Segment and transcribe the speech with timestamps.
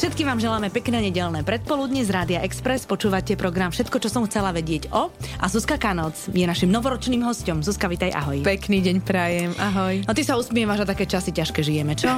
[0.00, 2.88] Všetkým vám želáme pekné nedelné predpoludne z Rádia Express.
[2.88, 5.12] Počúvate program Všetko, čo som chcela vedieť o.
[5.12, 7.60] A Zuzka Kanoc je našim novoročným hostom.
[7.60, 8.40] Zuzka, vitaj, ahoj.
[8.40, 10.08] Pekný deň prajem, ahoj.
[10.08, 12.08] No ty sa usmievaš a také časy ťažké žijeme, čo?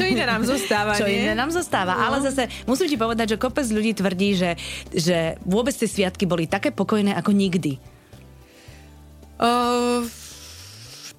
[0.00, 1.28] čo iné nám zostáva, Čo nie?
[1.28, 2.00] iné nám zostáva.
[2.00, 2.08] No.
[2.08, 4.56] Ale zase musím ti povedať, že kopec ľudí tvrdí, že,
[4.96, 7.76] že vôbec tie sviatky boli také pokojné ako nikdy.
[9.36, 10.08] Uh,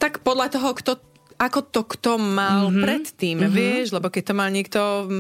[0.02, 0.97] tak podľa toho, kto
[1.36, 2.84] ako to kto mal mm-hmm.
[2.84, 3.56] predtým, mm-hmm.
[3.56, 4.80] vieš, lebo keď to mal niekto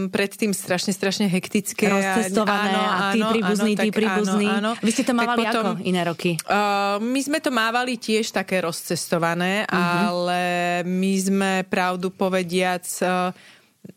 [0.09, 1.91] predtým strašne, strašne hektické.
[1.91, 4.47] Rozcestované a, áno, a tí príbuzní, tí príbuzní.
[4.47, 4.83] Áno, áno.
[4.83, 6.31] Vy ste to mávali potom, ako iné roky?
[6.47, 9.99] Uh, my sme to mávali tiež také rozcestované, mm-hmm.
[10.07, 10.41] ale
[10.87, 12.87] my sme pravdu povediac...
[13.03, 13.53] Uh,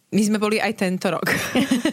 [0.09, 1.29] my sme boli aj tento rok.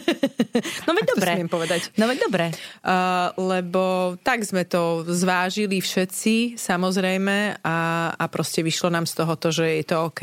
[0.88, 1.32] no veď dobre.
[1.52, 1.92] povedať.
[2.00, 2.46] No veď dobre.
[2.80, 7.76] Uh, lebo tak sme to zvážili všetci, samozrejme, a,
[8.16, 10.22] a proste vyšlo nám z toho to, že je to OK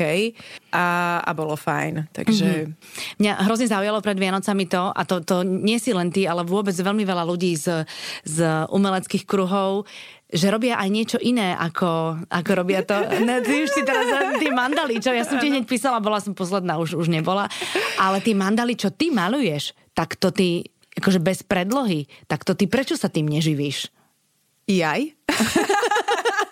[0.74, 0.86] a,
[1.22, 2.10] a bolo fajn.
[2.10, 2.48] Takže...
[2.66, 3.22] Mm-hmm.
[3.22, 6.74] Mňa hrozne zaujalo pred Vianocami to, a to, to nie si len ty, ale vôbec
[6.74, 7.86] veľmi veľa ľudí z,
[8.26, 8.38] z
[8.74, 9.86] umeleckých kruhov,
[10.34, 12.98] že robia aj niečo iné, ako, ako robia to.
[13.26, 16.34] No, ty už si teraz tí mandali, čo ja som ti hneď písala, bola som
[16.34, 17.46] posledná, už, už nebola.
[18.02, 20.66] Ale tie mandali, čo ty maluješ, tak to ty,
[20.98, 23.94] akože bez predlohy, tak to ty prečo sa tým neživíš?
[24.66, 25.14] Jaj?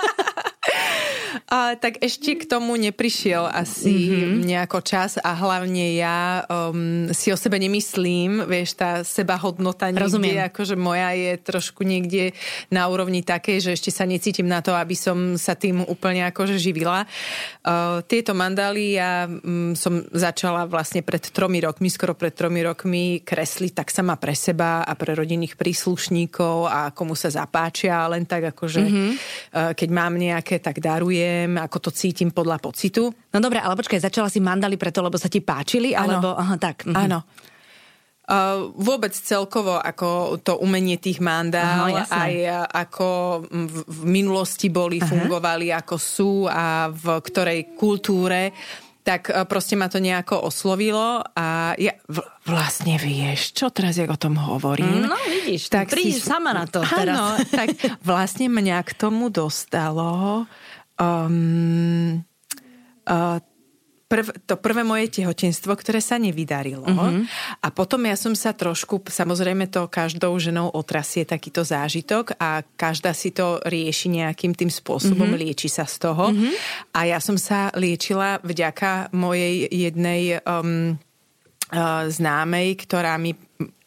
[1.52, 4.40] A, tak ešte k tomu neprišiel asi mm-hmm.
[4.40, 10.00] nejako čas a hlavne ja um, si o sebe nemyslím, vieš, tá seba hodnota niekde,
[10.00, 10.48] Rozumiem.
[10.48, 12.32] akože moja je trošku niekde
[12.72, 16.56] na úrovni takej, že ešte sa necítim na to, aby som sa tým úplne akože
[16.56, 17.04] živila.
[17.60, 23.20] Uh, tieto mandály ja um, som začala vlastne pred tromi rokmi, skoro pred tromi rokmi
[23.20, 28.56] kresliť tak sama pre seba a pre rodinných príslušníkov a komu sa zapáčia, len tak
[28.56, 29.10] akože mm-hmm.
[29.52, 33.10] uh, keď mám nejaké, tak darujem neviem, ako to cítim podľa pocitu.
[33.10, 36.38] No dobre, ale počkaj, začala si mandali preto, lebo sa ti páčili, alebo...
[36.38, 36.86] Aha, tak.
[36.86, 36.94] Mhm.
[36.94, 37.20] Áno.
[38.22, 42.32] Uh, vôbec celkovo ako to umenie tých mandál, Aha, aj
[42.70, 43.08] ako
[43.50, 45.10] v, v minulosti boli, Aha.
[45.10, 48.54] fungovali, ako sú a v ktorej kultúre
[49.02, 54.18] tak proste ma to nejako oslovilo a ja v, vlastne vieš, čo teraz, jak o
[54.18, 55.10] tom hovorím.
[55.10, 57.18] No vidíš, tak prídeš si, sama na to teraz.
[57.18, 57.74] Áno, tak
[58.06, 60.46] vlastne mňa k tomu dostalo
[61.00, 62.20] um,
[63.08, 63.38] uh,
[64.12, 66.84] prv, to prvé moje tehotenstvo, ktoré sa nevydarilo.
[66.84, 67.24] Uh-huh.
[67.64, 73.16] A potom ja som sa trošku, samozrejme to každou ženou otrasie takýto zážitok a každá
[73.16, 75.40] si to rieši nejakým tým spôsobom, uh-huh.
[75.40, 76.28] lieči sa z toho.
[76.28, 76.52] Uh-huh.
[76.92, 81.00] A ja som sa liečila vďaka mojej jednej um,
[81.72, 83.32] uh, známej, ktorá mi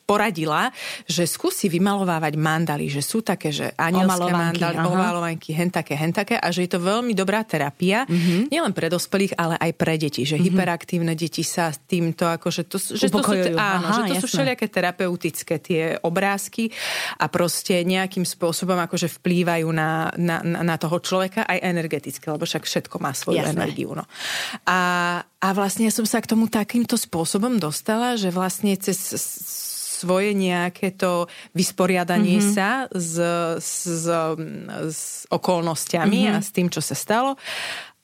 [0.06, 0.70] poradila,
[1.10, 6.38] že skúsi vymalovávať mandaly, že sú také, že anielské mandaly, omalovanky, hen také, hen také
[6.38, 8.54] a že je to veľmi dobrá terapia, mm-hmm.
[8.54, 10.46] nielen pre dospelých, ale aj pre deti, že mm-hmm.
[10.46, 14.22] hyperaktívne deti sa týmto, akože to, že to sú, áno, Aha, že to jasné.
[14.22, 16.70] sú všelijaké terapeutické tie obrázky
[17.18, 22.62] a proste nejakým spôsobom akože vplývajú na, na, na toho človeka aj energeticky, lebo však
[22.62, 23.58] všetko má svoju jasné.
[23.58, 23.98] energiu.
[23.98, 24.06] No.
[24.70, 24.80] A,
[25.26, 29.02] a vlastne som sa k tomu takýmto spôsobom dostala, že vlastne cez
[29.96, 32.52] svoje nejaké to vysporiadanie mm-hmm.
[32.52, 33.16] sa s,
[33.64, 33.72] s,
[34.92, 35.02] s
[35.32, 36.36] okolnostiami mm-hmm.
[36.36, 37.40] a s tým, čo sa stalo.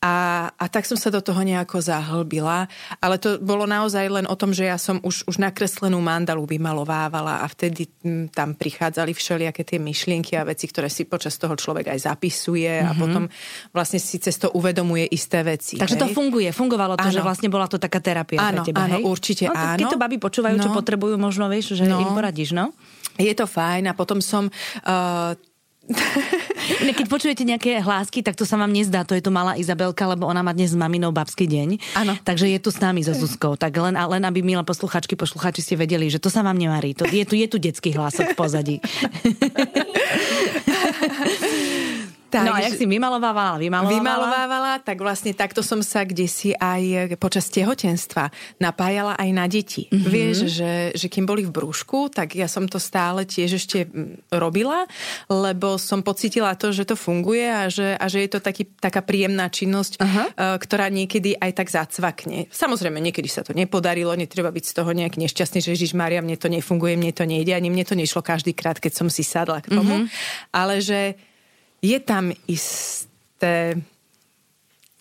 [0.02, 2.66] A, a tak som sa do toho nejako zahlbila.
[2.98, 7.46] Ale to bolo naozaj len o tom, že ja som už, už nakreslenú mandalu vymalovávala
[7.46, 11.94] a vtedy m, tam prichádzali všelijaké tie myšlienky a veci, ktoré si počas toho človek
[11.94, 12.90] aj zapisuje mm-hmm.
[12.90, 13.00] a mhm.
[13.00, 13.24] potom
[13.70, 15.78] vlastne si cez to uvedomuje isté veci.
[15.78, 16.02] Takže hej?
[16.02, 17.14] to funguje, fungovalo to, áno.
[17.14, 19.04] že vlastne bola to taká terapia áno, pre teba, áno, hej?
[19.06, 19.78] určite no, áno.
[19.78, 20.64] Keď to baby počúvajú, no.
[20.66, 22.02] čo potrebujú, možno vieš, že no.
[22.02, 22.74] im poradíš, no?
[23.22, 25.38] Je to fajn a potom som uh,
[27.02, 30.28] Keď počujete nejaké hlásky, tak to sa vám nezdá, to je tu malá Izabelka, lebo
[30.28, 31.80] ona má dnes s maminou babský deň.
[31.98, 32.14] Áno.
[32.22, 33.56] Takže je tu s nami so Zuzkou.
[33.58, 36.94] Tak len, len aby milé posluchačky, posluchači ste vedeli, že to sa vám nemarí.
[36.98, 38.80] To, je, tu, je tu detský hlasok v pozadí.
[42.32, 44.00] Tak, no a jak si vymalovávala, vymalovávala?
[44.00, 48.32] Vymalovávala, tak vlastne takto som sa kde si aj počas tehotenstva
[48.64, 49.92] napájala aj na deti.
[49.92, 50.08] Mm-hmm.
[50.08, 53.92] Vieš, že, že kým boli v brúšku, tak ja som to stále tiež ešte
[54.32, 54.88] robila,
[55.28, 59.04] lebo som pocitila to, že to funguje a že, a že je to taký, taká
[59.04, 60.56] príjemná činnosť, uh-huh.
[60.56, 62.48] ktorá niekedy aj tak zacvakne.
[62.48, 66.40] Samozrejme, niekedy sa to nepodarilo, netreba byť z toho nejaký nešťastný, že Ježiš Maria, mne
[66.40, 69.60] to nefunguje, mne to nejde, ani mne to nešlo každý krát, keď som si sadla
[69.60, 70.08] k tomu.
[70.08, 70.56] Mm-hmm.
[70.56, 71.20] Ale že
[71.82, 73.76] je tam isté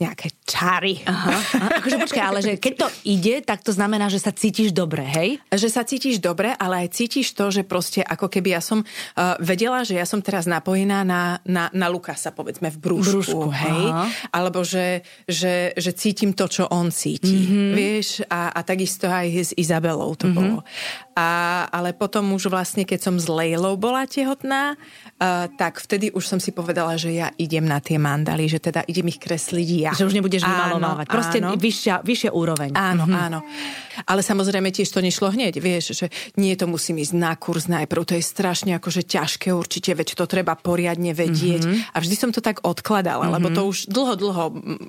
[0.00, 1.04] nejaké čary.
[1.04, 1.68] Aha, aha.
[1.76, 5.36] Akože počkaj, ale že keď to ide, tak to znamená, že sa cítiš dobre, hej?
[5.52, 9.36] Že sa cítiš dobre, ale aj cítiš to, že proste ako keby ja som uh,
[9.44, 13.84] vedela, že ja som teraz napojená na, na, na Lukasa, povedzme, v brúšku, brúšku hej?
[13.92, 14.08] Aha.
[14.32, 17.68] Alebo že, že, že cítim to, čo on cíti, mm-hmm.
[17.76, 18.24] vieš?
[18.32, 20.38] A, a takisto aj s Izabelou to mm-hmm.
[20.40, 20.58] bolo.
[21.12, 24.80] A, ale potom už vlastne, keď som s Lejlou bola tehotná,
[25.20, 28.80] uh, tak vtedy už som si povedala, že ja idem na tie mandaly, že teda
[28.88, 29.89] idem ich kresliť ja.
[29.94, 31.06] Že už nebudeš vymalovávať.
[31.10, 31.54] Proste áno.
[31.54, 32.70] Vyššia, vyššia úroveň.
[32.74, 33.24] Áno, mm-hmm.
[33.26, 33.38] áno.
[34.08, 36.06] Ale samozrejme tiež to nešlo hneď, vieš, že
[36.40, 40.24] nie to musím ísť na kurz najprv, to je strašne akože ťažké určite, veď to
[40.24, 41.62] treba poriadne vedieť.
[41.66, 41.92] Mm-hmm.
[41.92, 43.36] A vždy som to tak odkladala, mm-hmm.
[43.36, 44.44] lebo to už dlho, dlho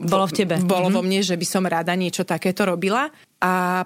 [0.07, 0.56] bolo v tebe.
[0.63, 0.95] Bolo mm-hmm.
[0.95, 3.12] vo mne, že by som rada niečo takéto robila.
[3.42, 3.83] A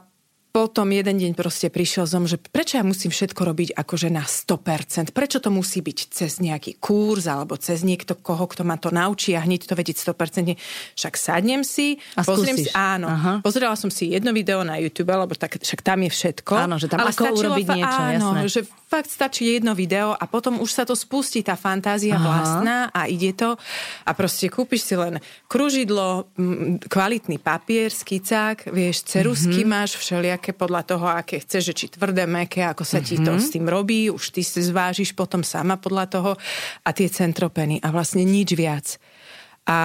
[0.55, 5.11] potom jeden deň proste prišiel zom, že prečo ja musím všetko robiť akože na 100%?
[5.11, 9.35] Prečo to musí byť cez nejaký kurz alebo cez niekto, koho, kto ma to naučí
[9.35, 10.55] a hneď to vedieť 100%?
[10.95, 12.71] Však sadnem si, a pozriem skúsiš.
[12.71, 13.33] si, áno, Aha.
[13.43, 16.53] pozrela som si jedno video na YouTube, lebo tak, však tam je všetko.
[16.55, 18.39] Áno, že tam ale ako urobiť niečo, áno, jasné.
[18.47, 18.61] že
[18.95, 22.23] fakt stačí jedno video a potom už sa to spustí, tá fantázia Aha.
[22.23, 23.59] vlastná a ide to
[24.07, 25.19] a proste kúpiš si len
[25.51, 26.31] kružidlo,
[26.87, 29.75] kvalitný papier, skicák, vieš, cerusky mm-hmm.
[29.75, 33.27] máš, všelijaké podľa toho, aké chceš, že či tvrdé, meké, ako sa ti mm-hmm.
[33.27, 33.41] to mhm.
[33.43, 36.31] s tým robí, už ty si zvážiš potom sama podľa toho
[36.87, 38.95] a tie centropeny a vlastne nič viac.
[39.67, 39.79] A,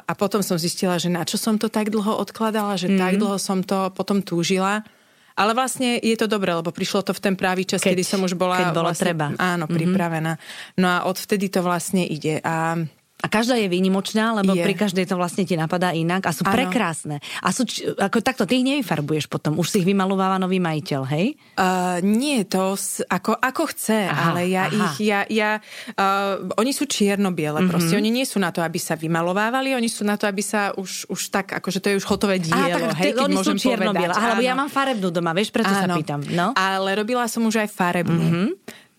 [0.00, 3.02] a potom som zistila, že na čo som to tak dlho odkladala, že mm-hmm.
[3.02, 4.86] tak dlho som to potom túžila
[5.34, 8.22] ale vlastne je to dobré, lebo prišlo to v ten pravý čas, keď, kedy som
[8.22, 8.58] už bola...
[8.62, 9.26] Keď bola vlastne, treba.
[9.34, 9.74] Áno, mm-hmm.
[9.74, 10.32] pripravená.
[10.78, 12.38] No a odvtedy to vlastne ide.
[12.46, 12.78] A
[13.24, 14.60] a každá je výnimočná, lebo je.
[14.60, 16.52] pri každej to vlastne ti napadá inak a sú ano.
[16.52, 17.24] prekrásne.
[17.40, 17.64] A sú,
[17.96, 21.40] ako takto, ty ich nevyfarbuješ potom, už si ich vymalováva nový majiteľ, hej?
[21.56, 22.76] Uh, nie, to
[23.08, 24.76] ako, ako chce, aha, ale ja aha.
[24.76, 25.50] ich, ja, ja
[25.96, 27.72] uh, oni sú čierno-biele, mm-hmm.
[27.72, 30.76] proste oni nie sú na to, aby sa vymalovávali, oni sú na to, aby sa
[30.76, 34.12] už, už tak, akože to je už hotové dielo, aha, tak, hej, oni sú čierno-biele,
[34.12, 35.80] aha, lebo ja mám farebnú doma, vieš, preto áno.
[35.80, 36.20] sa pýtam.
[36.28, 36.52] No?
[36.52, 38.20] Ale robila som už aj farebnú.
[38.20, 38.48] Mm-hmm.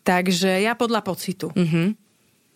[0.06, 1.54] Takže ja podľa pocitu.
[1.54, 2.05] Mm-hmm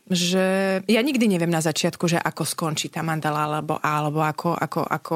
[0.09, 4.81] že ja nikdy neviem na začiatku, že ako skončí tá mandala, alebo, alebo ako, ako,
[4.89, 5.15] ako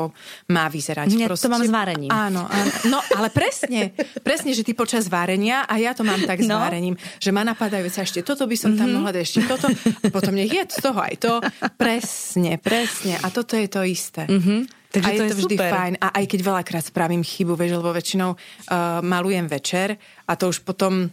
[0.54, 1.10] má vyzerať.
[1.18, 2.14] Nie, Proste, to mám s várením.
[2.14, 2.72] Áno, áno.
[2.94, 6.62] No, ale presne, presne, že ty počas várenia, a ja to mám tak s no.
[6.62, 8.96] várením, že ma napadajú sa ešte toto by som tam mm-hmm.
[9.02, 11.34] mohla dať, ešte toto, a potom nech je z toho aj to.
[11.76, 13.18] Presne, presne.
[13.20, 14.30] A toto je to isté.
[14.30, 14.84] Mm-hmm.
[14.94, 15.72] Takže a to je to vždy super.
[15.74, 15.94] fajn.
[15.98, 19.98] A aj keď veľakrát spravím chybu, vieš, lebo väčšinou uh, malujem večer
[20.30, 21.10] a to už potom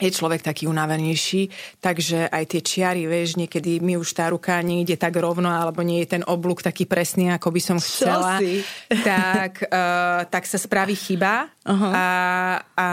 [0.00, 4.96] je človek taký unavenejší, takže aj tie čiary, vieš, niekedy mi už tá ruka ide
[4.96, 8.40] tak rovno, alebo nie je ten oblúk taký presný, ako by som chcela,
[9.12, 11.92] tak, uh, tak sa spraví chyba uh-huh.
[11.92, 12.08] a,
[12.74, 12.88] a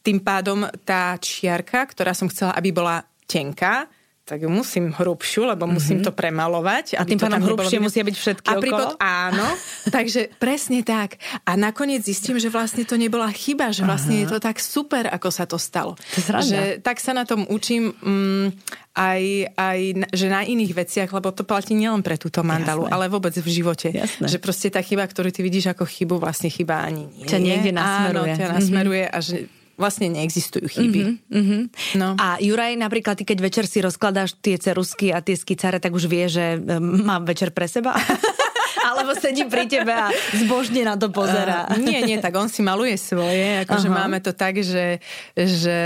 [0.00, 3.84] tým pádom tá čiarka, ktorá som chcela, aby bola tenká,
[4.30, 5.74] tak ju musím hrubšiu, lebo mm-hmm.
[5.74, 6.94] musím to premalovať.
[6.94, 9.48] A tým pádom hrubšie musia byť všetky a pripod, áno,
[9.96, 11.18] takže presne tak.
[11.42, 14.22] A nakoniec zistím, že vlastne to nebola chyba, že vlastne Aha.
[14.22, 15.98] je to tak super, ako sa to stalo.
[15.98, 18.54] To že tak sa na tom učím um,
[18.94, 19.80] aj, aj,
[20.14, 22.94] že na iných veciach, lebo to platí nielen pre túto mandalu, Jasné.
[22.94, 23.90] ale vôbec v živote.
[23.90, 24.30] Jasné.
[24.30, 27.26] Že proste tá chyba, ktorú ty vidíš ako chybu, vlastne chyba ani nie.
[27.26, 28.30] Ťa niekde nasmeruje.
[28.30, 29.18] Áno, ťa nasmeruje mm-hmm.
[29.18, 29.36] a že
[29.80, 31.00] vlastne neexistujú chyby.
[31.00, 31.62] Mm-hmm, mm-hmm.
[31.96, 32.14] No.
[32.20, 36.04] A Juraj napríklad, ty keď večer si rozkladáš tie cerusky a tie skicáre, tak už
[36.06, 37.96] vie, že má večer pre seba?
[38.90, 41.70] Alebo sedí pri tebe a zbožne na to pozera.
[41.70, 43.62] Uh, nie, nie, tak on si maluje svoje.
[43.62, 44.00] Akože uh-huh.
[44.02, 44.98] máme to tak, že,
[45.38, 45.78] že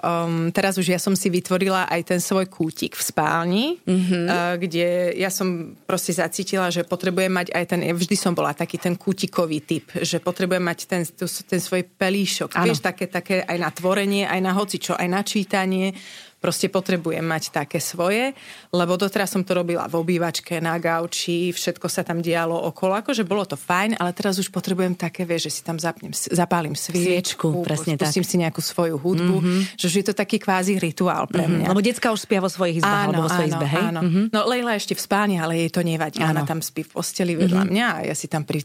[0.00, 4.24] um, teraz už ja som si vytvorila aj ten svoj kútik v spálni, uh-huh.
[4.24, 8.80] uh, kde ja som proste zacítila, že potrebujem mať aj ten, vždy som bola taký
[8.80, 11.02] ten kútikový typ, že potrebujem mať ten,
[11.44, 12.56] ten svoj pelíšok.
[12.56, 12.72] Ano.
[12.72, 15.92] Vieš, také, také aj na tvorenie, aj na hocičo, aj na čítanie
[16.36, 18.36] Proste potrebujem mať také svoje,
[18.68, 23.24] lebo doteraz som to robila v obývačke, na gauči, všetko sa tam dialo okolo, akože
[23.24, 27.50] bolo to fajn, ale teraz už potrebujem také, vieš, že si tam zapnem, zapálim sviečku,
[27.50, 28.30] sviečku presne pustím tak.
[28.30, 29.60] si nejakú svoju hudbu, mm-hmm.
[29.80, 31.50] že už je to taký kvázi rituál pre mhm.
[31.50, 31.66] mňa.
[31.66, 31.72] Mm-hmm.
[31.72, 33.84] Lebo decka už spia vo svojich izbách, áno, alebo vo svojej izbe, hej?
[33.88, 34.00] Áno.
[34.04, 34.24] Mm-hmm.
[34.30, 36.20] No Leila ešte v spáni, ale jej to nevadí.
[36.20, 36.36] Áno.
[36.36, 37.72] Ona tam spí v posteli vedľa mm-hmm.
[37.72, 38.60] mňa a ja si tam pri,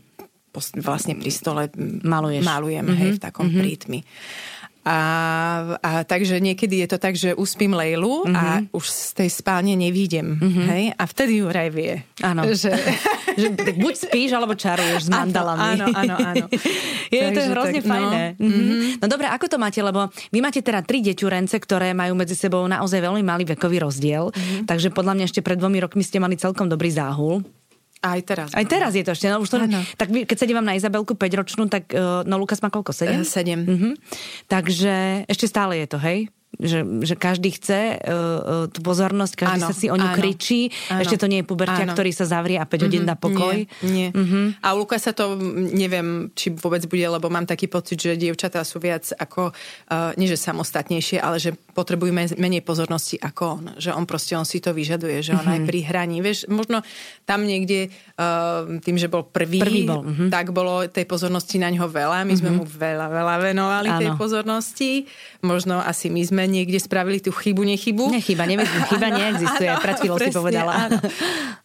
[0.83, 1.71] vlastne pri stole
[2.03, 2.99] malujem, mm-hmm.
[2.99, 3.61] hej, v takom mm-hmm.
[3.63, 3.99] prítmi.
[4.81, 4.99] A,
[5.77, 8.33] a takže niekedy je to tak, že uspím Lejlu mm-hmm.
[8.33, 8.63] a mhm.
[8.73, 10.41] už z tej spálne nevídem.
[10.41, 10.65] Mm-hmm.
[10.73, 10.83] Hej?
[10.97, 12.01] A vtedy Juraj vie.
[12.25, 12.49] Áno.
[12.49, 12.73] Že...
[13.41, 13.47] že
[13.77, 15.77] buď spíš, alebo čaruješ s mandalami.
[15.77, 16.45] Áno, áno, áno.
[17.13, 17.91] je takže, to hrozne tak, no.
[17.93, 18.23] fajné.
[18.41, 18.81] No, mm-hmm.
[18.97, 19.79] no dobre, ako to máte?
[19.85, 24.33] Lebo vy máte teda tri deťurence, ktoré majú medzi sebou naozaj veľmi malý vekový rozdiel.
[24.33, 24.65] Mm-hmm.
[24.65, 27.45] Takže podľa mňa ešte pred dvomi rokmi ste mali celkom dobrý záhul.
[28.01, 28.49] Aj teraz.
[28.57, 29.29] Aj teraz je to ešte.
[29.29, 29.61] No, už to,
[29.93, 32.97] tak keď sa dívam na Izabelku 5-ročnú, tak uh, no Lukas má koľko?
[32.97, 33.21] 7?
[33.21, 33.61] 7.
[33.61, 33.93] Uh-huh.
[34.49, 36.33] Takže ešte stále je to, hej?
[36.59, 40.67] Že, že každý chce uh, tú pozornosť, každý áno, sa si o ňu áno, kričí.
[40.91, 41.95] Áno, Ešte to nie je pubertia, áno.
[41.95, 43.57] ktorý sa zavrie a 5 mm-hmm, hodín dá pokoj.
[43.81, 44.07] Nie, nie.
[44.11, 44.45] Mm-hmm.
[44.59, 45.39] A u Luka sa to,
[45.71, 50.27] neviem, či vôbec bude, lebo mám taký pocit, že dievčatá sú viac ako, uh, nie
[50.27, 53.65] že samostatnejšie, ale že potrebujú menej pozornosti ako on.
[53.79, 55.55] Že on proste, on si to vyžaduje, že on mm-hmm.
[55.55, 56.17] aj pri hraní.
[56.19, 56.83] Vieš, možno
[57.23, 57.89] tam niekde
[58.19, 60.03] uh, tým, že bol prvý, prvý bol.
[60.03, 60.29] Mm-hmm.
[60.29, 62.27] tak bolo tej pozornosti na ňo veľa.
[62.27, 62.39] My mm-hmm.
[62.43, 64.01] sme mu veľa, veľa venovali áno.
[64.03, 64.91] tej pozornosti.
[65.41, 68.09] Možno asi my sme niekde spravili tú chybu, nechybu.
[68.09, 70.71] Nechyba, neviem, chyba neexistuje, áno, pred chvíľou si povedala.
[70.87, 70.97] Áno.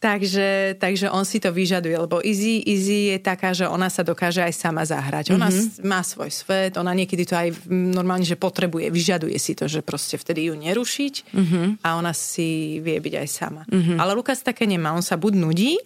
[0.06, 4.42] takže, takže on si to vyžaduje, lebo Izzy, Izzy je taká, že ona sa dokáže
[4.42, 5.32] aj sama zahrať.
[5.36, 5.86] Ona mm-hmm.
[5.86, 10.16] má svoj svet, ona niekedy to aj normálne, že potrebuje, vyžaduje si to, že proste
[10.16, 11.66] vtedy ju nerušiť mm-hmm.
[11.84, 13.62] a ona si vie byť aj sama.
[13.68, 13.96] Mm-hmm.
[14.00, 15.78] Ale Lukas také nemá, on sa buď nudí,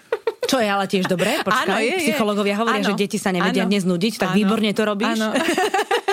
[0.50, 3.64] čo je ale tiež dobré, počkaj, áno, je, psychológovia hovoria, áno, že deti sa nevedia
[3.64, 5.18] áno, neznudiť, tak áno, výborne to robíš.
[5.18, 5.32] Áno.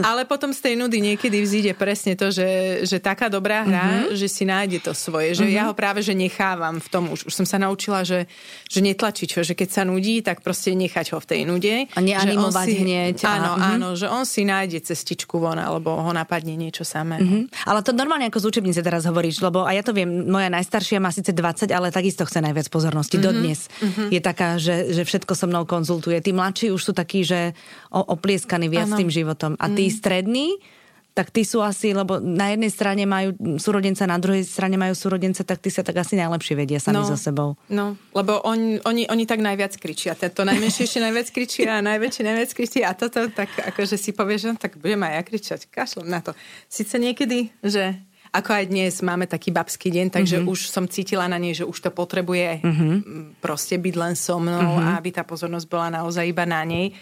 [0.00, 4.16] Ale potom z tej nudy niekedy vzíde presne to, že, že taká dobrá hra, uh-huh.
[4.16, 5.36] že si nájde to svoje.
[5.36, 5.58] Že uh-huh.
[5.58, 7.04] ja ho práve že nechávam v tom.
[7.12, 8.24] Už, už som sa naučila, že,
[8.68, 9.40] že netlačiť ho.
[9.44, 11.74] Že keď sa nudí, tak proste nechať ho v tej nude.
[11.92, 13.16] A neanimovať si, hneď.
[13.24, 13.72] A, áno, uh-huh.
[13.76, 17.20] áno, že on si nájde cestičku von, alebo ho napadne niečo samé.
[17.20, 17.44] Uh-huh.
[17.68, 21.02] Ale to normálne ako z učebnice teraz hovoríš, lebo a ja to viem, moja najstaršia
[21.02, 23.18] má síce 20, ale takisto chce najviac pozornosti.
[23.18, 23.28] Uh-huh.
[23.32, 24.08] Dodnes uh-huh.
[24.08, 26.18] je taká, že, že všetko so mnou konzultuje.
[26.22, 27.52] Tí mladší už sú takí, že
[27.92, 28.98] oplieskaní viac ano.
[28.98, 29.52] tým životom.
[29.60, 30.60] A tí strední,
[31.12, 35.44] tak tí sú asi, lebo na jednej strane majú súrodenca, na druhej strane majú súrodenca,
[35.44, 37.52] tak tí sa tak asi najlepšie vedia sami no, so sebou.
[37.68, 40.16] No, lebo on, oni, oni tak najviac kričia.
[40.16, 44.40] To najmenšie ešte najviac kričia a najväčšie najviac kričia a toto tak akože si povieš,
[44.40, 46.32] že tak budem aj ja kričať, kašlom na to.
[46.72, 48.00] Sice niekedy, že
[48.32, 50.52] ako aj dnes máme taký babský deň, takže mm-hmm.
[50.56, 53.36] už som cítila na nej, že už to potrebuje mm-hmm.
[53.44, 54.88] proste byť len so mnou mm-hmm.
[54.88, 56.96] a aby tá pozornosť bola naozaj iba na nej.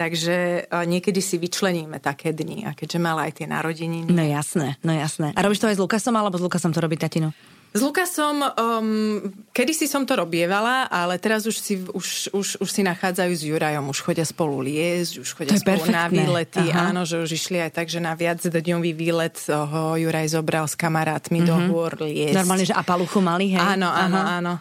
[0.00, 2.64] Takže niekedy si vyčleníme také dni.
[2.64, 4.08] A keďže mala aj tie narodeniny.
[4.08, 5.36] No jasné, no jasné.
[5.36, 7.36] A robíš to aj s Lukasom, alebo s Lukasom to robí tatino?
[7.70, 12.82] S Lukasom, um, kedysi som to robievala, ale teraz už si, už, už, už si
[12.82, 15.94] nachádzajú s Jurajom, už chodia spolu liesť, už chodia spolu perfektné.
[15.94, 16.64] na výlety.
[16.72, 16.90] Aha.
[16.90, 20.74] Áno, že už išli aj tak, že na viac dňový výlet ho Juraj zobral s
[20.74, 21.50] kamarátmi mm-hmm.
[21.52, 21.66] do mhm.
[21.70, 22.40] hôr liesť.
[22.40, 23.62] Normálne, že a paluchu mali, hej?
[23.62, 24.40] Áno, áno, Aha.
[24.40, 24.52] áno.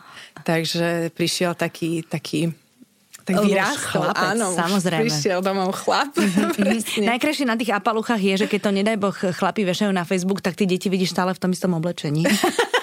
[0.43, 2.53] Takže prišiel taký, taký
[3.35, 5.05] tak vyrástol, áno, samozrejme.
[5.05, 6.15] prišiel domov chlap.
[7.11, 10.57] Najkrajšie na tých apaluchách je, že keď to nedaj Boh chlapi vešajú na Facebook, tak
[10.57, 12.25] ty deti vidíš stále v tom istom oblečení.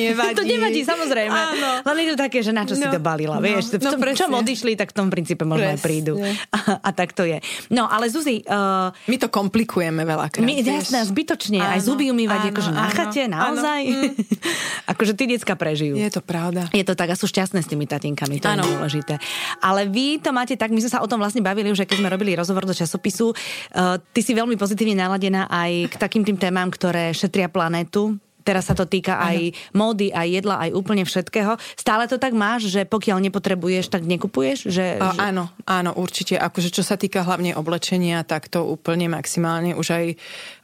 [0.00, 0.34] to nevadí.
[0.34, 1.40] to nevadí, samozrejme.
[1.40, 1.68] Áno.
[1.84, 3.76] Len je to také, že na čo no, si to balila, no, vieš.
[3.76, 5.76] V no, tom, no, čom odišli, tak v tom princípe možno presne.
[5.76, 6.14] aj prídu.
[6.50, 7.38] A, a tak to je.
[7.68, 8.42] No, ale Zuzi...
[8.48, 10.42] Uh, my to komplikujeme veľakrát.
[10.42, 11.58] My, jasné, zbytočne.
[11.60, 13.80] Áno, aj zuby umývať, áno, akože áno, na chate, naozaj.
[13.86, 14.00] Áno.
[14.00, 14.12] Mm.
[14.92, 15.94] akože tí decka prežijú.
[15.98, 16.66] Je to pravda.
[16.70, 18.64] Je to tak a sú šťastné s tými tatinkami, to áno.
[18.64, 19.14] je dôležité.
[19.60, 22.12] Ale vy to máte tak, my sme sa o tom vlastne bavili už, keď sme
[22.12, 23.32] robili rozhovor do časopisu.
[23.74, 28.68] Uh, ty si veľmi pozitívne naladená aj k takým tým témam, ktoré šetria planétu, teraz
[28.68, 31.56] sa to týka aj módy, aj jedla, aj úplne všetkého.
[31.76, 34.68] Stále to tak máš, že pokiaľ nepotrebuješ, tak nekupuješ?
[34.68, 35.20] Že, a, že...
[35.20, 36.36] Áno, áno, určite.
[36.36, 40.06] Akože čo sa týka hlavne oblečenia, tak to úplne maximálne už aj,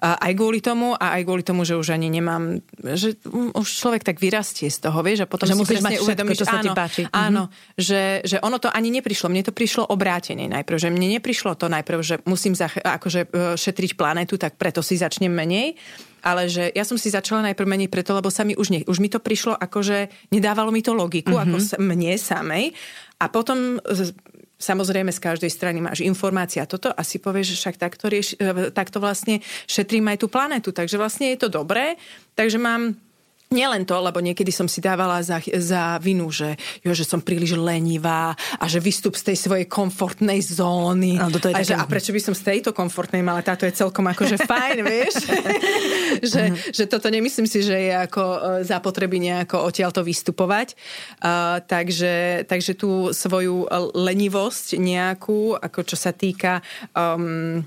[0.02, 2.61] aj kvôli tomu a aj kvôli tomu, že už ani nemám,
[2.97, 3.18] že
[3.56, 6.47] už človek tak vyrastie z toho, vieš, a potom že si musíš mať všetko, čo
[6.47, 7.02] sa áno, ti páči.
[7.11, 7.78] Áno, mm-hmm.
[7.78, 9.28] že, že ono to ani neprišlo.
[9.30, 13.59] Mne to prišlo obrátenie najprv, že mne neprišlo to najprv, že musím zach- akože e,
[13.59, 15.76] šetriť planetu, tak preto si začnem menej
[16.26, 18.99] ale že ja som si začala najprv meniť preto, lebo sa mi už, ne, už
[18.99, 21.47] mi to prišlo ako, že nedávalo mi to logiku, mm-hmm.
[21.47, 22.75] ako mne samej.
[23.23, 23.78] A potom
[24.56, 28.73] Samozrejme, z každej strany máš informácia toto a si povieš, že však takto, rieš, e,
[28.73, 30.73] takto vlastne šetrím aj tú planetu.
[30.73, 32.00] Takže vlastne je to dobré.
[32.33, 32.97] Takže mám
[33.47, 37.55] Nielen to, lebo niekedy som si dávala za, za vinu, že, jo, že som príliš
[37.55, 41.15] lenivá a že vystup z tej svojej komfortnej zóny.
[41.15, 43.47] No, to je a, že, a prečo by som z tejto komfortnej mala?
[43.47, 45.15] Táto je celkom akože fajn, vieš?
[46.26, 46.75] že, uh-huh.
[46.75, 50.75] že toto nemyslím si, že je ako e, zapotreby nejako odtiaľto vystupovať.
[51.23, 56.67] Uh, takže, takže tú svoju lenivosť nejakú, ako čo sa týka
[56.99, 57.62] um,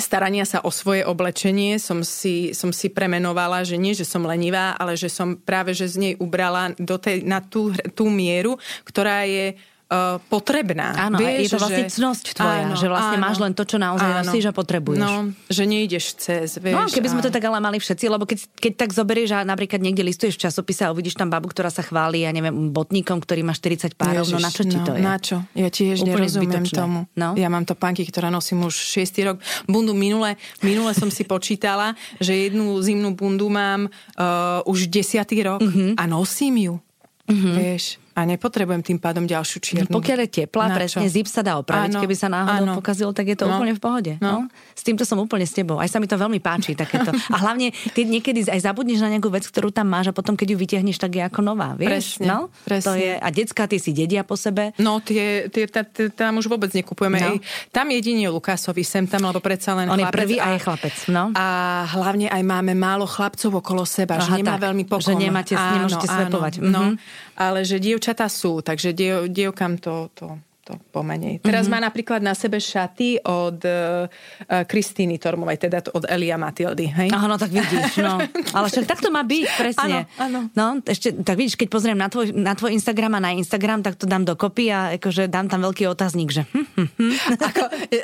[0.00, 1.76] starania sa o svoje oblečenie.
[1.82, 5.90] Som si, som si premenovala, že nie, že som lenivá, ale že som práve že
[5.90, 9.58] z nej ubrala do tej, na tú, tú mieru, ktorá je
[9.88, 11.08] uh, potrebná.
[11.08, 11.92] Áno, Vieš, je to vlastne že...
[11.96, 15.00] cnosť tvoja, áno, že vlastne áno, máš len to, čo naozaj áno, nosíš a potrebuješ.
[15.00, 16.76] No, že nejdeš cez, vieš.
[16.76, 19.80] No, keby sme to tak ale mali všetci, lebo keď, keď tak zoberieš a napríklad
[19.80, 23.42] niekde listuješ v časopise a uvidíš tam babu, ktorá sa chváli, ja neviem, botníkom, ktorý
[23.44, 25.02] má 40 párov, Ježiš, no na čo ti no, to je?
[25.02, 25.36] Na čo?
[25.56, 26.76] Ja tiež Úplne nerozumiem zbytočné.
[26.76, 27.00] tomu.
[27.16, 27.28] No?
[27.34, 29.36] Ja mám to panky, ktorá nosím už 6 rok.
[29.64, 35.60] Bundu minule, minule som si počítala, že jednu zimnú bundu mám uh, už 10 rok
[35.64, 35.96] uh-huh.
[35.96, 36.74] a nosím ju.
[37.28, 37.54] Uh-huh.
[37.60, 39.94] Vieš, a nepotrebujem tým pádom ďalšiu čiernu.
[39.94, 41.94] Pokiaľ je teplá, presne zip sa dá opraviť.
[41.94, 42.74] Áno, Keby sa náhodou áno.
[42.74, 43.54] pokazilo, tak je to no.
[43.54, 44.12] úplne v pohode.
[44.18, 44.26] No.
[44.28, 44.50] No.
[44.74, 45.78] S týmto som úplne s tebou.
[45.78, 47.14] Aj sa mi to veľmi páči takéto.
[47.14, 50.54] A hlavne ty niekedy aj zabudneš na nejakú vec, ktorú tam máš a potom, keď
[50.54, 51.78] ju vytiahneš, tak je ako nová.
[51.78, 52.18] Vieš?
[52.18, 52.38] Presne, no?
[52.66, 52.86] presne.
[52.90, 54.74] To je, a decka, tie si dedia po sebe.
[54.82, 57.22] No, tie, tie, tá, tie tam už vôbec nekupujeme.
[57.22, 57.38] No.
[57.70, 60.10] Tam jedine Lukásovi sem tam, lebo predsa len On chlapec.
[60.10, 60.94] je prvý a, a je chlapec.
[61.06, 61.30] No.
[61.38, 61.46] A
[61.94, 65.06] hlavne aj máme málo chlapcov okolo seba, Aha, že nemá tak, veľmi pokon.
[65.06, 66.52] Že nemáte, áno, nemôžete svepovať.
[66.66, 67.27] No, mhm.
[67.38, 70.26] Ale že dievčatá sú, takže diev, dievkam to, to
[70.68, 71.40] to pomenej.
[71.40, 71.80] Teraz mm-hmm.
[71.80, 74.04] má napríklad na sebe šaty od uh,
[74.68, 76.92] Kristýny Tormovej, teda od Elia Matildy.
[76.92, 77.08] Hej?
[77.08, 78.20] Aha, no tak vidíš, no.
[78.56, 80.04] Ale však tak to má byť, presne.
[80.20, 80.40] Áno, áno.
[80.52, 83.96] No, ešte, tak vidíš, keď pozriem na tvoj, na tvoj Instagram a na Instagram, tak
[83.96, 87.12] to dám dokopy a akože dám tam veľký otáznik, že hm, hm, hm.
[87.48, 87.62] Ako,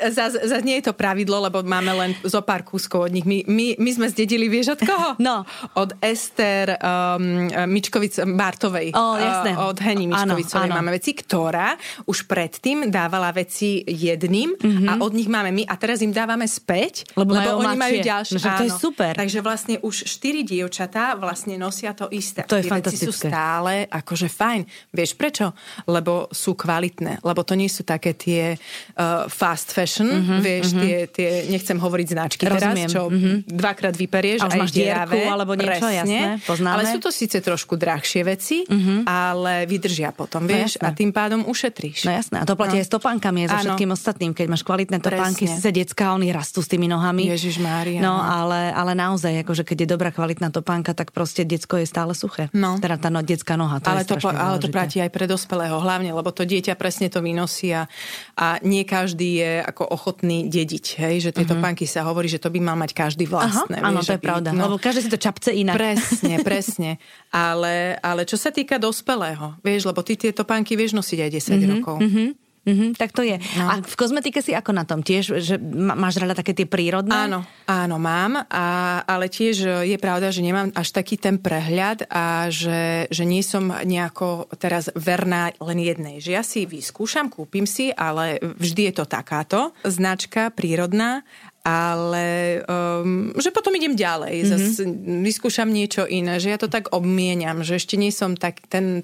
[0.09, 3.27] zaz, zaz nie je to pravidlo, lebo máme len zo pár kúskov od nich.
[3.29, 5.09] My, my, my sme zdedili, vieš od koho?
[5.21, 5.45] No.
[5.77, 8.89] Od Ester um, Mičkovic Bartovej.
[8.97, 9.53] Oh, jasné.
[9.53, 11.77] Uh, od Heni Mičkovicovej máme veci, ktorá
[12.09, 14.87] už pred predtým dávala veci jedným mm-hmm.
[14.87, 18.39] a od nich máme my a teraz im dávame späť, lebo, lebo oni majú ďalšie.
[18.39, 19.11] No, to je super.
[19.11, 22.47] Takže vlastne už štyri dievčatá vlastne nosia to isté.
[22.47, 23.11] To je Tie fantastické.
[23.11, 24.61] veci sú stále akože fajn.
[24.95, 25.51] Vieš prečo?
[25.83, 27.19] Lebo sú kvalitné.
[27.27, 30.83] Lebo to nie sú také tie uh, fast fashion, mm-hmm, vieš, mm-hmm.
[30.85, 32.87] Tie, tie, nechcem hovoriť značky Rozumiem.
[32.87, 33.35] teraz, čo mm-hmm.
[33.51, 36.75] dvakrát vyperieš a už máš dierku alebo niečo, presne, jasné, poznáme.
[36.79, 39.03] Ale sú to síce trošku drahšie veci, mm-hmm.
[39.03, 42.05] ale vydržia potom, vieš, no, a tým pádom ušetríš.
[42.05, 42.81] No jasné, a to platí no.
[42.81, 44.31] aj s topánkami, aj so všetkým ostatným.
[44.37, 47.27] Keď máš kvalitné topánky, sa decka, oni rastú s tými nohami.
[47.27, 47.99] Ježiš Mária.
[47.99, 52.13] No, ale, ale naozaj, akože keď je dobrá kvalitná topánka, tak proste decko je stále
[52.13, 52.53] suché.
[52.53, 52.77] No.
[52.77, 55.81] Teda tá no, detská noha, to ale je to, ale to platí aj pre dospelého
[55.81, 57.89] hlavne, lebo to dieťa presne to vynosí a,
[58.37, 61.15] a nie každý je ako ochotný dediť, hej?
[61.25, 61.57] že tie uh-huh.
[61.57, 63.81] topánky sa hovorí, že to by mal mať každý vlastné.
[63.81, 65.79] Aha, áno, to je by, pravda, no, lebo každý si to čapce inak.
[65.79, 66.89] Presne, presne.
[67.31, 71.39] Ale, ale čo sa týka dospelého, vieš, lebo ty tie topánky vieš nosiť aj 10
[71.39, 71.97] uh-huh, rokov.
[72.03, 72.34] Uh-huh.
[72.65, 73.37] Mm-hmm, tak to je.
[73.61, 73.65] No.
[73.69, 75.05] A v kozmetike si ako na tom?
[75.05, 77.13] Tiež, že máš rada také tie prírodné?
[77.13, 78.65] Áno, áno, mám, a,
[79.05, 83.69] ale tiež je pravda, že nemám až taký ten prehľad a že, že nie som
[83.69, 86.17] nejako teraz verná len jednej.
[86.17, 91.21] Že ja si vyskúšam, kúpim si, ale vždy je to takáto značka prírodná
[91.65, 94.51] ale um, že potom idem ďalej, mm-hmm.
[94.53, 94.85] zase
[95.25, 99.01] vyskúšam niečo iné, že ja to tak obmieniam, že ešte nie som tak ten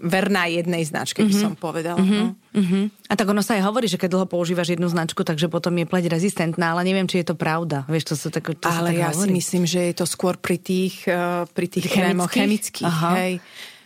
[0.00, 1.44] verná jednej značke, by mm-hmm.
[1.44, 2.00] som povedala.
[2.00, 2.20] Mm-hmm.
[2.24, 2.32] No.
[2.56, 2.84] Mm-hmm.
[3.08, 5.84] A tak ono sa aj hovorí, že keď dlho používaš jednu značku, takže potom je
[5.84, 7.84] pleť rezistentná, ale neviem, či je to pravda.
[7.84, 9.28] Vieš, to sa tak, to ale sa tak ja hovorí.
[9.28, 13.34] si myslím, že je to skôr pri tých, uh, pri tých chemických, chemických hej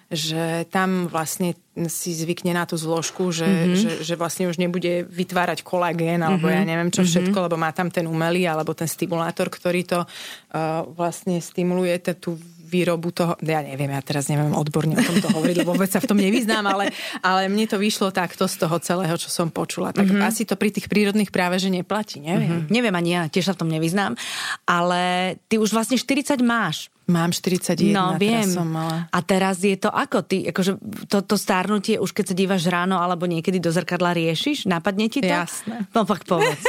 [0.09, 1.53] že tam vlastne
[1.93, 3.77] si zvykne na tú zložku, že, mm-hmm.
[3.77, 6.65] že, že vlastne už nebude vytvárať kolagén alebo mm-hmm.
[6.65, 7.09] ja neviem čo mhm.
[7.13, 7.47] všetko, mm-hmm.
[7.53, 13.09] lebo má tam ten umelý alebo ten stimulátor, ktorý to uh, vlastne stimuluje tú výrobu
[13.11, 16.21] toho, ja neviem, ja teraz neviem odborne o tomto hovoriť, lebo vôbec sa v tom
[16.21, 16.93] nevyznám, ale,
[17.25, 19.97] ale mne to vyšlo takto z toho celého, čo som počula.
[19.97, 20.29] Tak mm-hmm.
[20.29, 22.63] asi to pri tých prírodných práve, že neplatí, neviem.
[22.63, 22.73] Mm-hmm.
[22.73, 24.13] Neviem ani ja, tiež sa v tom nevyznám,
[24.69, 26.93] ale ty už vlastne 40 máš.
[27.09, 28.45] Mám 41, no, viem.
[28.45, 29.09] teraz som mala.
[29.09, 30.29] A teraz je to ako?
[30.29, 30.77] Ty, akože
[31.09, 34.69] to, to stárnutie, už keď sa dívaš ráno alebo niekedy do zrkadla riešiš?
[34.69, 35.33] Napadne ti to?
[35.33, 35.89] Jasné.
[35.97, 36.61] No pak povedz.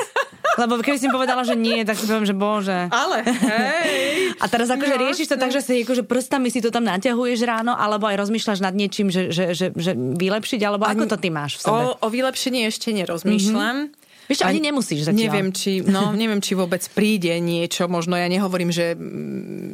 [0.60, 2.91] Lebo keby si mi povedala, že nie, tak si poviem, že bože.
[2.91, 4.36] Ale hej.
[4.43, 5.41] A teraz akože no, riešiš to no.
[5.48, 9.08] tak, že si akože prstami si to tam naťahuješ ráno, alebo aj rozmýšľaš nad niečím,
[9.08, 11.82] že, že, že, že vylepšiť, alebo ako to ty máš v sebe?
[11.95, 13.78] O, o vylepšení ešte nerozmýšľam.
[13.88, 14.08] Mm-hmm.
[14.30, 15.26] Vieš, ani, ani nemusíš zatiaľ.
[15.26, 17.89] Neviem či, no, neviem, či vôbec príde niečo.
[17.89, 18.93] Možno ja nehovorím, že,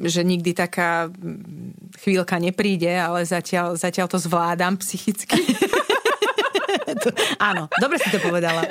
[0.08, 1.12] že nikdy taká
[2.00, 5.44] chvíľka nepríde, ale zatiaľ, zatiaľ to zvládam psychicky.
[7.50, 8.66] áno, dobre si to povedala.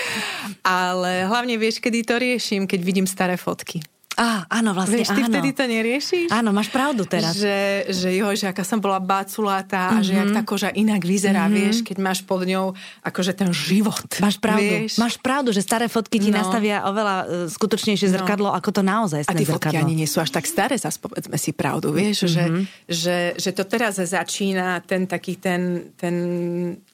[0.66, 3.82] ale hlavne vieš, kedy to riešim, keď vidím staré fotky.
[4.22, 5.30] Á, áno, vlastne Vieš, ty áno.
[5.34, 6.28] vtedy to neriešiš?
[6.30, 7.34] Áno, máš pravdu teraz.
[7.34, 9.98] Že, že jo, že aká som bola baculátá mm-hmm.
[9.98, 10.36] a že jak mhm.
[10.38, 11.58] tá koža inak vyzerá, mm-hmm.
[11.58, 12.70] vieš, keď máš pod ňou
[13.02, 14.06] akože ten život.
[14.22, 14.62] Máš pravdu.
[14.62, 15.02] Vieš?
[15.02, 16.38] Máš pravdu, že staré fotky ti no.
[16.38, 18.14] nastavia oveľa uh, skutočnejšie no.
[18.22, 18.54] zrkadlo, no.
[18.54, 21.50] ako to naozaj A tie fotky ani nie sú až tak staré, zase povedzme si
[21.50, 22.30] pravdu, vieš, mm-hmm.
[22.30, 22.44] že,
[22.86, 26.14] že, že to teraz začína ten taký ten, ten,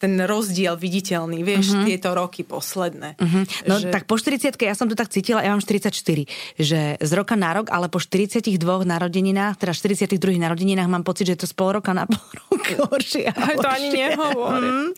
[0.00, 1.86] ten rozdiel viditeľný, vieš, mm-hmm.
[1.92, 3.20] tieto roky posledné.
[3.20, 3.68] Mm-hmm.
[3.68, 3.92] No že...
[3.92, 5.92] tak po 40 ja som to tak cítila, ja mám 44,
[6.56, 11.32] že z roka na rok, ale po 42 narodeninách, teda 42 narodeninách mám pocit, že
[11.34, 13.28] je to z pol roka na pol rok horšie.
[13.34, 14.62] Aj to ani nehovor.
[14.62, 14.88] Mm.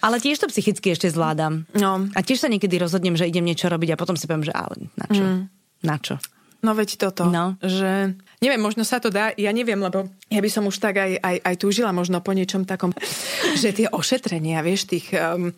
[0.00, 1.68] Ale tiež to psychicky ešte zvládam.
[1.76, 2.08] No.
[2.16, 4.88] A tiež sa niekedy rozhodnem, že idem niečo robiť a potom si poviem, že ale
[4.96, 5.22] na čo?
[5.22, 5.40] Mm.
[5.82, 6.16] Na čo?
[6.62, 7.58] No veď toto, no.
[7.58, 11.18] že neviem, možno sa to dá, ja neviem, lebo ja by som už tak aj,
[11.18, 12.94] aj, aj túžila možno po niečom takom,
[13.62, 15.50] že tie ošetrenia, vieš, tých um,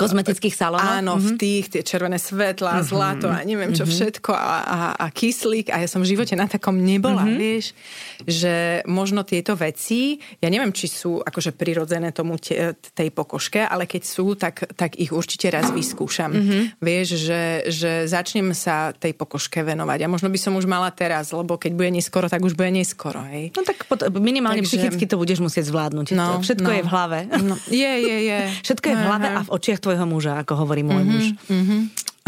[0.00, 0.96] kozmetických salónoch?
[1.02, 1.28] Áno, mm-hmm.
[1.28, 2.88] v tých, tie červené svetla, mm-hmm.
[2.88, 3.94] zlato a neviem čo mm-hmm.
[4.00, 7.38] všetko a, a, a kyslík a ja som v živote na takom nebola, mm-hmm.
[7.38, 7.76] vieš,
[8.24, 8.54] že
[8.88, 14.02] možno tieto veci, ja neviem, či sú akože prirodzené tomu te, tej pokožke, ale keď
[14.02, 16.32] sú, tak, tak ich určite raz vyskúšam.
[16.32, 16.62] Mm-hmm.
[16.80, 21.30] Vieš, že, že začnem sa tej pokožke venovať a možno by som už mala teraz,
[21.36, 23.20] lebo keď bude neskoro, tak už bude neskoro.
[23.28, 23.52] Hej.
[23.52, 24.80] No tak pot- minimálne Takže...
[24.80, 26.16] psychicky to budeš musieť zvládnuť.
[26.16, 26.76] No, Všetko no.
[26.80, 27.18] je v hlave.
[27.44, 27.54] No.
[27.68, 28.38] Je, je, je.
[28.66, 31.24] Všetko je v hlave a v očiach tvojho muža, ako hovorí môj mm-hmm, muž.
[31.52, 31.80] Mm-hmm.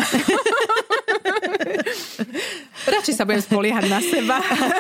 [2.83, 4.38] Radšej sa budem spoliehať na seba.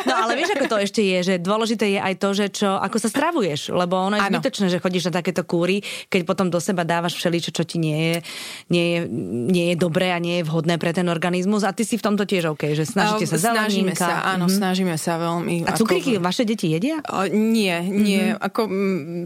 [0.08, 2.96] No ale vieš, ako to ešte je, že dôležité je aj to, že čo, ako
[2.98, 4.38] sa stravuješ, lebo ono je ano.
[4.38, 7.98] zbytočné, že chodíš na takéto kúry, keď potom do seba dávaš všeličo, čo ti nie
[7.98, 8.16] je,
[8.72, 8.98] nie je,
[9.52, 12.26] nie je dobré a nie je vhodné pre ten organizmus a ty si v tomto
[12.26, 14.58] tiež OK, že snažíte sa Snažíme sa, áno, mm-hmm.
[14.58, 15.68] snažíme sa veľmi.
[15.68, 16.24] A cukríky ako...
[16.24, 16.98] vaše deti jedia?
[17.06, 18.34] O, nie, nie.
[18.34, 18.46] Mm-hmm.
[18.48, 18.60] Ako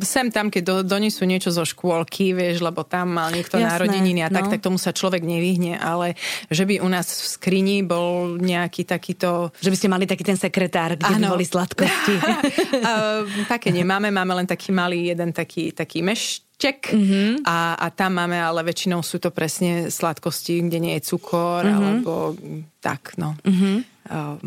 [0.03, 4.21] sem tam, keď do, donesú niečo zo škôlky, vieš, lebo tam mal niekto Jasné, narodeniny
[4.27, 4.37] a no.
[4.41, 6.19] tak, tak tomu sa človek nevyhne, ale
[6.51, 9.55] že by u nás v skrini bol nejaký takýto...
[9.63, 11.31] Že by ste mali taký ten sekretár, kde ano.
[11.31, 12.19] by boli sladkosti.
[13.55, 17.47] také nemáme, máme len taký malý jeden taký, taký mešček mm-hmm.
[17.47, 21.79] a, a tam máme, ale väčšinou sú to presne sladkosti, kde nie je cukor, mm-hmm.
[21.79, 22.35] alebo
[22.83, 23.39] tak, no.
[23.47, 23.77] Mm-hmm.
[24.11, 24.43] Uh,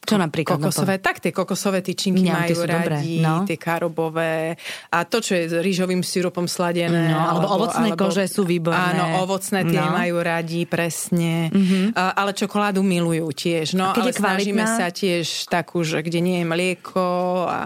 [0.00, 0.56] čo napríklad?
[0.56, 3.44] Kokosové, no tak tie kokosové tyčinky Mňam, majú radi, no.
[3.44, 4.56] tie karobové
[4.88, 7.12] a to, čo je s rýžovým syrupom sladené.
[7.12, 8.96] No, alebo, alebo ovocné alebo, kože sú výborné.
[8.96, 9.92] Áno, ovocné tie no.
[9.92, 11.52] majú radi, presne.
[11.52, 11.84] Mm-hmm.
[11.94, 13.76] A, ale čokoládu milujú tiež.
[13.76, 17.06] No, ale snažíme sa tiež takú, že kde nie je mlieko
[17.46, 17.60] a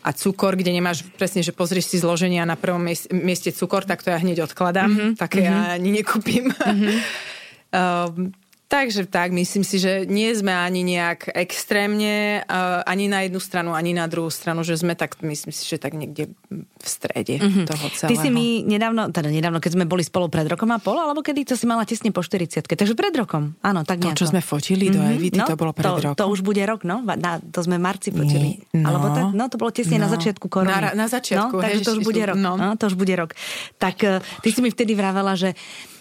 [0.00, 2.80] a cukor, kde nemáš presne, že pozrieš si zloženia na prvom
[3.12, 4.88] mieste cukor, tak to ja hneď odkladám.
[4.88, 5.10] Mm-hmm.
[5.20, 5.60] Také mm-hmm.
[5.60, 6.44] ja ani nekúpim.
[6.48, 6.96] Mm-hmm.
[7.76, 8.32] um,
[8.70, 13.74] Takže tak, myslím si, že nie sme ani nejak extrémne, uh, ani na jednu stranu,
[13.74, 17.66] ani na druhú stranu, že sme tak, myslím si, že tak niekde v strede mm-hmm.
[17.66, 18.10] toho celého.
[18.14, 21.18] Ty si mi nedávno, teda nedávno, keď sme boli spolu pred rokom a pol, alebo
[21.18, 24.14] kedy to si mala tesne po 40 takže pred rokom, áno, tak nejako.
[24.14, 25.18] To, čo sme fotili do mm-hmm.
[25.18, 26.14] Evity, no, to bolo pred to, rokom.
[26.14, 28.62] To už bude rok, no, na, to sme v marci fotili.
[28.70, 30.94] Nie, no, alebo tak, no, to bolo tesne no, na začiatku korony.
[30.94, 32.54] Na, na začiatku, no, takže to už bude rok, no.
[32.54, 32.78] no.
[32.78, 33.34] to už bude rok.
[33.82, 35.58] Tak uh, ty si mi vtedy vravela, že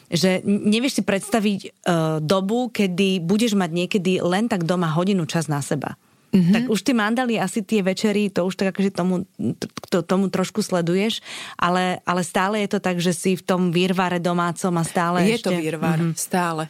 [0.10, 1.72] že nevieš si predstaviť uh,
[2.19, 5.95] dobu, kedy budeš mať niekedy len tak doma hodinu čas na seba.
[6.30, 6.54] Mm-hmm.
[6.54, 9.26] Tak už tie mandaly, asi tie večery, to už tak akože tomu,
[9.89, 11.26] to, tomu trošku sleduješ,
[11.58, 15.41] ale, ale stále je to tak, že si v tom výrvare domácom a stále Je
[15.41, 15.50] ešte...
[15.50, 16.13] to výrvar, mm-hmm.
[16.13, 16.69] stále.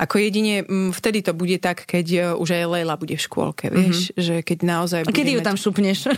[0.00, 0.64] Ako jedine,
[0.96, 4.20] vtedy to bude tak, keď e, už aj Leila bude v škôlke, vieš, mm-hmm.
[4.20, 5.00] že keď naozaj...
[5.04, 6.08] A kedy ju tam šupneš?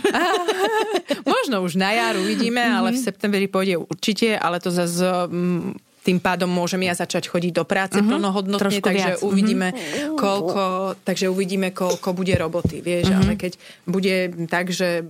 [1.34, 2.78] Možno už na jar uvidíme, mm-hmm.
[2.78, 5.02] ale v septembri pôjde určite, ale to zase
[6.02, 8.10] tým pádom môžem ja začať chodiť do práce uh-huh.
[8.10, 9.22] plnohodnotne, Trošku takže viac.
[9.22, 10.18] uvidíme, uh-huh.
[10.18, 10.62] koľko,
[11.06, 13.22] takže uvidíme, koľko bude roboty, vieš, uh-huh.
[13.22, 13.52] ale keď
[13.86, 14.14] bude
[14.50, 15.06] tak, že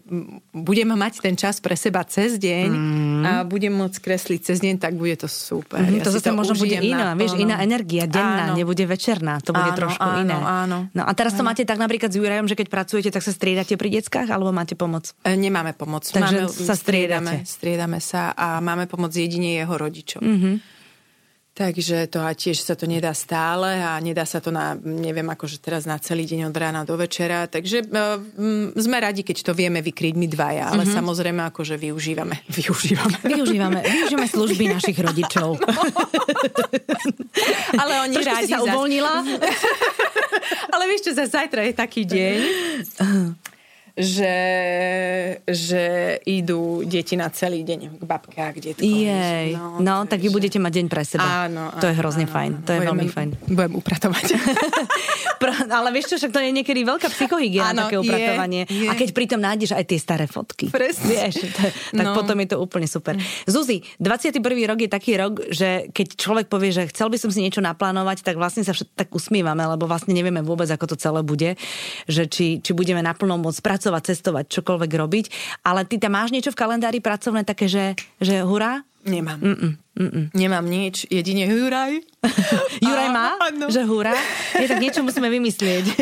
[0.52, 3.24] budem mať ten čas pre seba cez deň uh-huh.
[3.24, 5.80] a budem môcť kresliť cez deň, tak bude to super.
[5.80, 5.96] Uh-huh.
[5.96, 8.60] Ja to zase to možno bude iná, vieš, iná energia, denná, áno.
[8.60, 10.36] nebude večerná, to bude áno, trošku áno, iné.
[10.36, 11.40] Áno, no a teraz áno.
[11.40, 14.52] to máte tak napríklad s Jurajom, že keď pracujete, tak sa striedate pri deckách, alebo
[14.52, 15.16] máte pomoc?
[15.24, 16.04] E, nemáme pomoc.
[16.04, 17.48] Takže máme, sa striedame.
[17.48, 20.20] Striedame sa a máme pomoc jedine jeho rodičom.
[20.20, 20.54] Uh-huh.
[21.52, 25.60] Takže to a tiež sa to nedá stále a nedá sa to na, neviem, akože
[25.60, 27.44] teraz na celý deň od rána do večera.
[27.44, 28.16] Takže uh,
[28.72, 30.96] sme radi, keď to vieme vykryť my dvaja, ale mm-hmm.
[30.96, 32.40] samozrejme akože využívame.
[32.56, 33.20] Využívame.
[33.20, 35.60] Využívame, využívame služby našich rodičov.
[37.84, 38.48] ale oni Trošku rádi...
[38.48, 39.14] sa uvoľnila.
[40.72, 42.38] ale vieš čo, za zajtra je taký deň,
[43.92, 44.36] že,
[45.44, 45.84] že
[46.24, 48.88] idú deti na celý deň k babkách, detkom.
[48.88, 51.48] Jej, no, no tak vy budete mať deň pre seba.
[51.48, 53.28] Áno, to je hrozne áno, fajn, to je budem, veľmi fajn.
[53.52, 54.26] Budem upratovať.
[55.76, 58.64] ale vieš čo, však to je niekedy veľká psychohygiena, také upratovanie.
[58.64, 58.88] Je, je.
[58.88, 60.72] A keď pritom nájdeš aj tie staré fotky.
[60.72, 61.12] Presne.
[61.12, 62.16] Vieš, to, tak no.
[62.16, 63.18] potom je to úplne super.
[63.44, 64.40] Zuzi, 21.
[64.40, 68.24] rok je taký rok, že keď človek povie, že chcel by som si niečo naplánovať,
[68.24, 71.60] tak vlastne sa všet, tak usmievame, lebo vlastne nevieme vôbec, ako to celé bude,
[72.08, 75.26] že či, či budeme naplno môcť pracovať, cestovať, čokoľvek robiť.
[75.66, 78.86] Ale ty tam máš niečo v kalendári pracovné také, že, že hurá?
[79.02, 79.42] Nemám.
[79.42, 80.32] Mm-mm, mm-mm.
[80.32, 82.00] Nemám nič, jedine Juraj.
[82.84, 83.36] Juraj má?
[83.50, 83.68] Áno.
[83.68, 84.16] Že hurá?
[84.56, 85.84] Je tak niečo musíme vymyslieť.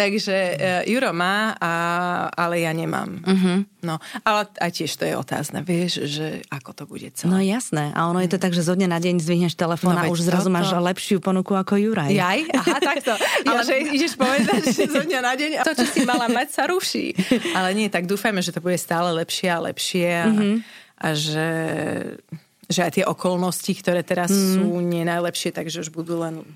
[0.00, 1.72] Takže uh, Juro má, a,
[2.32, 3.20] ale ja nemám.
[3.24, 3.66] Uh-huh.
[3.84, 7.28] No, ale aj tiež to je otázne, vieš, že ako to bude celé.
[7.28, 7.90] No jasné.
[7.92, 10.24] A ono je to tak, že zo dňa na deň zdvihneš telefón no, a už
[10.24, 10.54] zrazu toto...
[10.54, 12.14] máš lepšiu ponuku ako Juraj.
[12.14, 12.40] Jaj?
[12.56, 13.12] Aha, takto.
[13.44, 16.48] ale že ideš povedať, že zo dňa na deň a to, čo si mala mať,
[16.54, 17.12] sa ruší.
[17.52, 20.08] Ale nie, tak dúfajme, že to bude stále lepšie a lepšie.
[20.08, 20.26] A...
[20.30, 20.56] Uh-huh
[21.02, 21.50] a že,
[22.70, 24.46] že aj tie okolnosti, ktoré teraz mm.
[24.54, 26.46] sú nie najlepšie, takže už budú len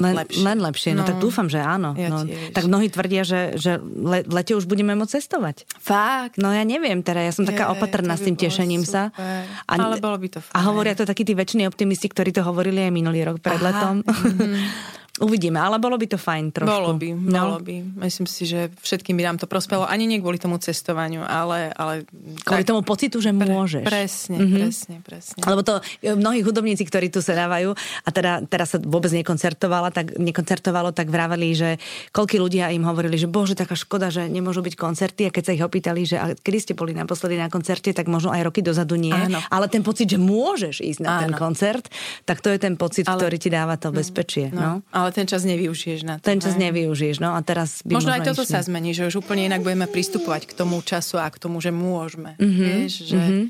[0.00, 0.40] len lepšie.
[0.40, 1.92] Len lepšie, no, no tak dúfam, že áno.
[2.00, 2.56] Ja no, tiež.
[2.56, 5.68] tak mnohí tvrdia, že, že le, lete už budeme môcť cestovať.
[5.76, 6.40] Fakt?
[6.40, 9.12] No ja neviem, teda ja som taká Je, opatrná s tým tešením sa.
[9.12, 9.44] super.
[9.68, 10.56] A, Ale bolo by to fajn.
[10.56, 13.68] A hovoria to takí tí väčšiní optimisti, ktorí to hovorili aj minulý rok pred Aha,
[13.68, 13.94] letom.
[15.20, 16.72] Uvidíme, ale bolo by to fajn trošku.
[16.72, 17.40] Bolo by, No.
[17.44, 18.00] bolo by.
[18.00, 19.84] Myslím si, že všetkým by nám to prospelo.
[19.84, 21.68] Ani nie kvôli tomu cestovaniu, ale...
[21.76, 22.08] ale
[22.48, 23.84] Kvôli tak, tomu pocitu, že môžeš.
[23.84, 24.56] Presne, mm-hmm.
[24.56, 25.40] presne, presne.
[25.44, 30.16] Lebo to e, mnohí hudobníci, ktorí tu sedávajú a teda teraz sa vôbec nekoncertovala, tak,
[30.16, 31.76] nekoncertovalo, tak vraveli, že
[32.08, 35.52] koľky ľudia im hovorili, že bože, taká škoda, že nemôžu byť koncerty a keď sa
[35.52, 38.96] ich opýtali, že a kedy ste boli naposledy na koncerte, tak možno aj roky dozadu
[38.96, 39.12] nie.
[39.12, 39.44] Áno.
[39.52, 41.38] Ale ten pocit, že môžeš ísť na ten Áno.
[41.38, 41.92] koncert,
[42.24, 44.48] tak to je ten pocit, Ale- ktorý ti dáva to bezpečie.
[44.48, 44.80] No.
[44.92, 46.24] No, ale ten čas nevyužiješ na to.
[46.24, 46.70] Ten čas hej.
[46.70, 48.52] nevyužiješ, no a teraz by Možno aj toto išli.
[48.54, 51.68] sa zmení, že už úplne inak budeme pristupovať k tomu času a k tomu, že
[51.68, 52.38] môžeme.
[52.38, 53.44] Mhm, Mm-hmm, vieš, že, mm-hmm.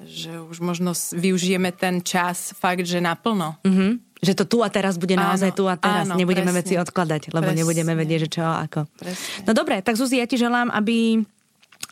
[0.00, 3.60] že už možno využijeme ten čas fakt, že naplno.
[3.62, 4.08] Mhm.
[4.20, 6.04] Že to tu a teraz bude Áno, naozaj tu a teraz.
[6.04, 6.60] áno, Nebudeme presne.
[6.60, 7.56] veci odkladať, lebo Presne.
[7.56, 8.84] nebudeme vedieť, že čo ako.
[9.00, 9.48] Presne.
[9.48, 11.24] No dobre, tak Zuzi, ja ti želám, aby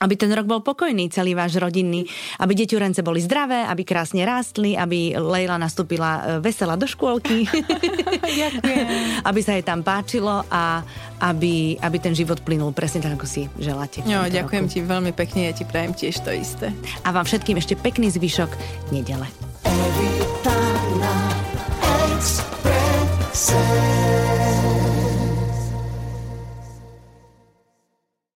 [0.02, 2.06] aby ten rok bol pokojný, celý váš rodinný,
[2.38, 7.46] aby deťurence boli zdravé, aby krásne rástli, aby Leila nastúpila e, vesela do škôlky,
[8.40, 8.86] Ďakujem.
[9.28, 10.82] aby sa jej tam páčilo a
[11.18, 14.06] aby, aby ten život plynul presne tak, ako si želáte.
[14.26, 14.74] tomto ďakujem roku.
[14.74, 16.70] ti veľmi pekne, ja ti prajem tiež to isté.
[17.02, 18.50] A vám všetkým ešte pekný zvyšok
[18.94, 19.26] nedele.
[19.68, 20.17] Every